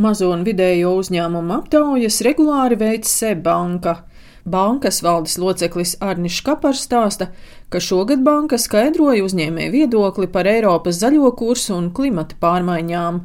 [0.00, 3.98] Mazo un vidējo uzņēmumu aptaujas regulāri veids Seibanka.
[4.48, 7.26] Bankas valdes loceklis Arnis Kapars stāsta,
[7.68, 13.20] ka šogad banka skaidroja uzņēmēju viedokli par Eiropas zaļo kursu un klimata pārmaiņām.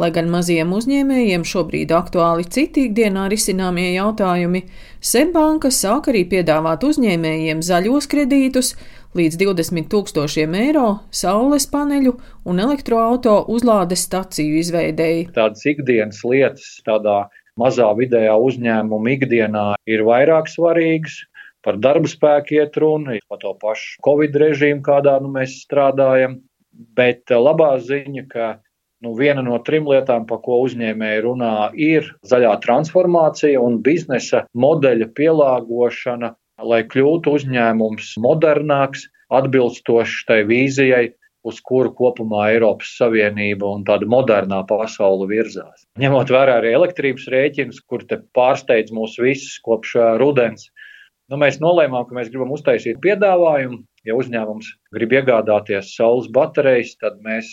[0.00, 4.62] Lai gan maziem uzņēmējiem šobrīd aktuāli citi ikdienā risināmie jautājumi,
[5.04, 8.70] Seibanka sāk arī piedāvāt uzņēmējiem zaļos kredītus
[9.18, 12.14] līdz 20 tūkstošiem eiro saules paneļu
[12.48, 15.26] un elektroauto uzlādes staciju izveidēji.
[15.36, 17.18] Tādas ikdienas lietas tādā
[17.60, 21.26] mazā vidējā uzņēmuma ikdienā ir vairāk svarīgas.
[21.60, 26.40] Par darba spēku iet runa, par to pašu Covid režīmu, kādā nu, mēs strādājam.
[26.96, 28.46] Bet labā ziņa, ka
[29.00, 35.08] Nu, viena no trim lietām, par ko uzņēmēji runā, ir zaļā transformācija un biznesa modeļa
[35.16, 36.34] pielāgošana,
[36.68, 41.06] lai kļūtu uzņēmums modernāks, atbilstošs tai vīzijai,
[41.48, 45.86] uz kuru kopumā Eiropas Savienība un tāda modernā pasaule virzās.
[46.00, 50.68] Ņemot vērā arī elektrības rēķinus, kur te pārsteidz mūs visus kopš rudens,
[51.32, 53.80] nu, mēs nolēmām, ka mēs gribam uztaisīt piedāvājumu.
[54.08, 57.50] Ja uzņēmums grib iegādāties saules baterijas, tad mēs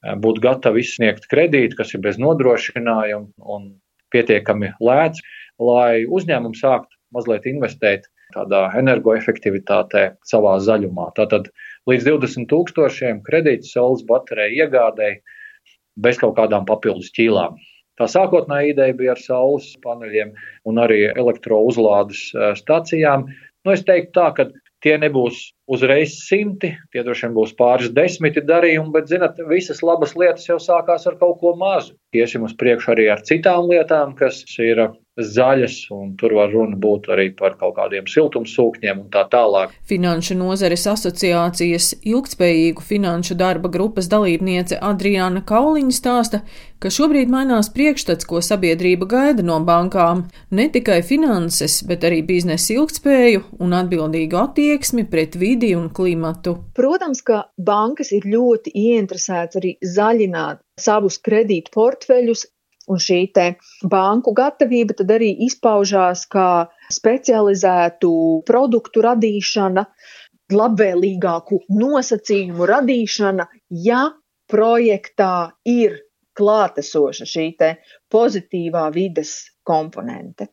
[0.00, 3.68] būtu gatavi izsniegt kredītu, kas ir bez nodrošinājuma un
[4.14, 5.20] pietiekami lēts,
[5.60, 11.10] lai uzņēmums sāktu mazliet investēt tādā energoefektivitātē savā zaļumā.
[11.18, 11.50] Tātad
[11.90, 15.20] līdz 20 tūkstošiem kredītu saules bateriju iegādēji
[16.00, 17.58] bez kaut kādām papildus ķīlām.
[17.98, 20.32] Tā sākotnējā ideja bija ar saules paneļiem
[20.70, 23.26] un arī elektrouzlādes stacijām.
[23.66, 24.46] Nu, es teiktu tā, ka
[24.80, 30.14] Tie nebūs uzreiz simti, tie droši vien būs pāris desmiti darījumi, bet, zinot, visas labas
[30.16, 31.98] lietas jau sākās ar kaut ko mazu.
[32.16, 34.80] Iesim uz priekšu arī ar citām lietām, kas ir
[35.24, 39.72] zaļas, un tur var runa būt arī par kaut kādiem siltumsūkņiem un tā tālāk.
[39.90, 46.42] Finanšu nozares asociācijas ilgtspējīgu finanšu darba grupas dalībniece Adriāna Kauliņa stāsta,
[46.80, 50.24] ka šobrīd mainās priekšstats, ko sabiedrība gaida no bankām-
[50.58, 56.56] ne tikai finanses, bet arī biznesa ilgtspēju un atbildīgu attieksmi pret vidi un klimatu.
[56.74, 62.46] Protams, ka bankas ir ļoti ieinteresētas arī zaļināt savus kredītu portfeļus,
[62.90, 63.20] Un šī
[63.86, 68.10] banku gatavība tad arī izpaužās kā specializētu
[68.48, 69.84] produktu radīšana,
[70.50, 74.02] labvēlīgāku nosacījumu radīšana, ja
[74.50, 76.00] projektā ir
[76.40, 77.46] klātesoša šī
[78.10, 80.48] pozitīvā vides komponente.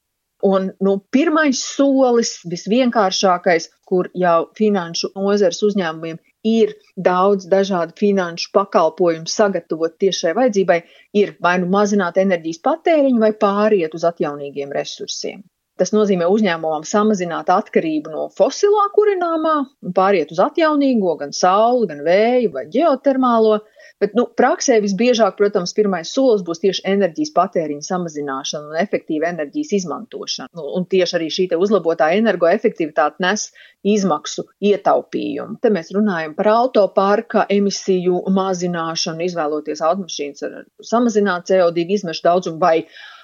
[0.46, 6.74] Un nu, pirmais solis, visvienkāršākais, kur jau finanšu nozares uzņēmumiem ir
[7.10, 10.80] daudz dažādu finanšu pakalpojumu sagatavot tieši šai vajadzībai,
[11.22, 15.44] ir vai nu mazināt enerģijas patēriņu, vai pāriet uz atjaunīgiem resursiem.
[15.78, 19.56] Tas nozīmē uzņēmumam samazināt atkarību no fosilā kurināmā
[19.86, 23.60] un pāriet uz atjaunīgo, gan sauli, gan vēju vai ģeotermālo.
[24.02, 29.74] Bet nu, praksē visbiežāk, protams, pirmais solis būs tieši enerģijas patēriņa samazināšana un efektīva enerģijas
[29.80, 30.52] izmantošana.
[30.58, 33.48] Nu, un tieši arī šī uzlabotā energoefektivitāte nes
[33.86, 35.58] izmaksu ietaupījumu.
[35.62, 40.60] Te mēs runājam par autoparka emisiju mazināšanu, izvēloties automašīnas ar
[40.94, 42.76] samazinātu CO2 izmešu daudzumu vai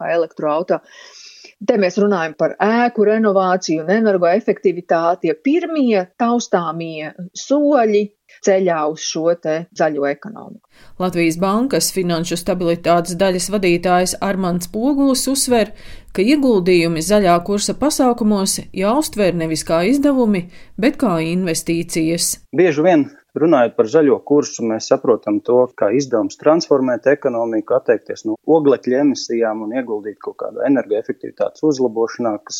[0.01, 1.21] elektroautomašīnu.
[1.67, 5.31] Te mēs runājam par ēku renovāciju un energoefektivitāti.
[5.31, 8.03] Ja pirmie taustāmie soļi
[8.43, 10.67] ceļā uz šo zaļo ekonomiku.
[10.99, 15.71] Latvijas Bankas finanšu stabilitātes daļas vadītājs Armāns Pogulis uzsver,
[16.11, 20.47] ka ieguldījumi zaļā kursa pasākumos jāuztver nevis kā izdevumi,
[20.77, 22.39] bet kā investīcijas.
[22.55, 23.07] Bieži vien
[23.41, 29.63] Runājot par zaļo kursu, mēs saprotam to, kā izdevums transformēt ekonomiku, atteikties no oglekļa emisijām
[29.65, 32.59] un ieguldīt kaut kādā energoefektivitātes uzlabošanā, kas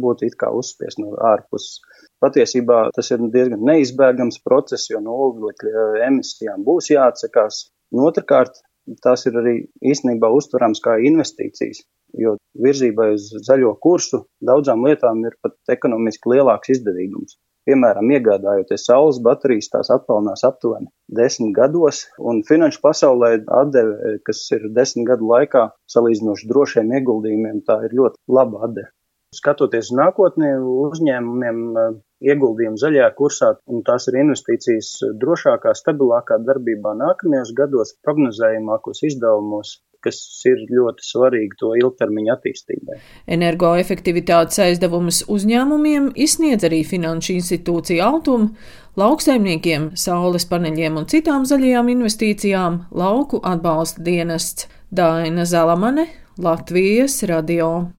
[0.00, 1.82] būtu it kā uzspies no ārpuses.
[2.24, 7.66] Patiesībā tas ir diezgan neizbēgams process, jo no oglekļa emisijām būs jāatsakās.
[7.92, 8.62] Un otrkārt,
[9.04, 9.56] tās ir arī
[9.92, 11.84] īstenībā uztverams kā investīcijas,
[12.16, 17.36] jo virzībai uz zaļo kursu daudzām lietām ir pat ekonomiski lielāks izdevīgums.
[17.68, 23.30] Piemēram, iegādājoties saules baterijas, tās atpelnās aptuveni desmit gados, un finanšu pasaulē
[23.60, 25.62] atdeve, kas ir desmit gadu laikā
[25.94, 28.90] salīdzinoši drošiem ieguldījumiem, tā ir ļoti laba atdeve.
[29.34, 30.50] Skatoties uz nākotni,
[30.84, 31.94] uzņēmumiem eh,
[32.30, 34.90] ieguldījumi zaļajā kursā, un tās ir investīcijas
[35.24, 43.00] drošākā, stabilākā darbībā nākamajos gados, prognozējumākos izdevumos kas ir ļoti svarīgi to ilgtermiņa attīstībai.
[43.36, 48.52] Energoefektivitātes aizdevumus uzņēmumiem izsniedz arī finanšu institūcija Altuma,
[49.00, 56.06] lauksaimniekiem, saules paneļiem un citām zaļajām investīcijām lauku atbalsta dienests Daina Zalamane,
[56.38, 57.90] Latvijas radio.